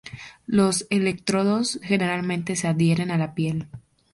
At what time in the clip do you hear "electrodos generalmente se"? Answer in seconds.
0.89-2.67